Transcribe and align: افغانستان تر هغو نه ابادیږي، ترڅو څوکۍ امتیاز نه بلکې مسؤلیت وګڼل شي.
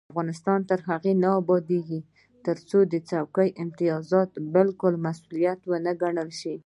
افغانستان 0.11 0.59
تر 0.69 0.79
هغو 0.89 1.11
نه 1.23 1.29
ابادیږي، 1.41 1.99
ترڅو 2.45 2.79
څوکۍ 3.09 3.49
امتیاز 3.63 4.03
نه 4.15 4.21
بلکې 4.53 4.89
مسؤلیت 5.05 5.59
وګڼل 5.71 6.29
شي. 6.39 6.55